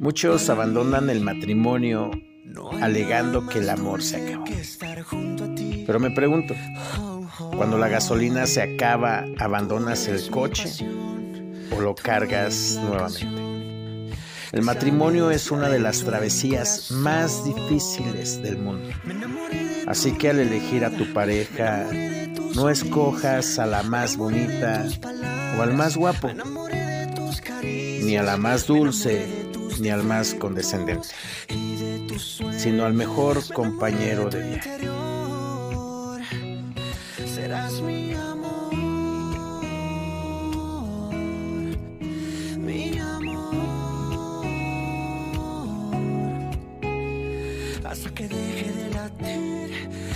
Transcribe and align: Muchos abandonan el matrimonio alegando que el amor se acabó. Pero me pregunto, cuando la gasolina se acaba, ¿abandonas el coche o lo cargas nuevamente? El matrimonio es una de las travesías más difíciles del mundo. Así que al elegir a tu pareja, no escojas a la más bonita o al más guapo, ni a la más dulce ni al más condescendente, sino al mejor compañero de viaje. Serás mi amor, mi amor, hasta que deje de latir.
Muchos 0.00 0.50
abandonan 0.50 1.10
el 1.10 1.20
matrimonio 1.20 2.10
alegando 2.80 3.46
que 3.46 3.60
el 3.60 3.70
amor 3.70 4.02
se 4.02 4.16
acabó. 4.16 4.44
Pero 5.86 6.00
me 6.00 6.10
pregunto, 6.10 6.54
cuando 7.56 7.78
la 7.78 7.88
gasolina 7.88 8.46
se 8.46 8.62
acaba, 8.62 9.24
¿abandonas 9.38 10.08
el 10.08 10.28
coche 10.30 10.70
o 11.76 11.80
lo 11.80 11.94
cargas 11.94 12.78
nuevamente? 12.82 13.52
El 14.52 14.62
matrimonio 14.62 15.30
es 15.30 15.50
una 15.50 15.70
de 15.70 15.78
las 15.78 16.04
travesías 16.04 16.90
más 16.90 17.44
difíciles 17.44 18.42
del 18.42 18.58
mundo. 18.58 18.90
Así 19.86 20.12
que 20.12 20.28
al 20.28 20.40
elegir 20.40 20.84
a 20.84 20.90
tu 20.90 21.10
pareja, 21.14 21.86
no 22.54 22.68
escojas 22.68 23.58
a 23.58 23.66
la 23.66 23.82
más 23.82 24.18
bonita 24.18 24.86
o 25.58 25.62
al 25.62 25.72
más 25.72 25.96
guapo, 25.96 26.28
ni 28.12 28.18
a 28.18 28.22
la 28.22 28.36
más 28.36 28.66
dulce 28.66 29.26
ni 29.80 29.88
al 29.88 30.04
más 30.04 30.34
condescendente, 30.34 31.08
sino 32.58 32.84
al 32.84 32.92
mejor 32.92 33.42
compañero 33.54 34.28
de 34.28 34.50
viaje. 34.50 34.70
Serás 37.24 37.80
mi 37.80 38.12
amor, 38.12 38.74
mi 42.58 42.98
amor, 42.98 44.44
hasta 47.82 48.10
que 48.10 48.28
deje 48.28 48.72
de 48.72 48.90
latir. 48.90 50.02